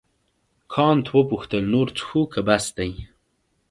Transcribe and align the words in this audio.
کانت 0.73 1.05
وپوښتل 1.17 1.63
نور 1.73 1.87
څښو 1.97 2.21
که 2.33 2.41
بس 2.47 2.65
دی. 2.77 2.91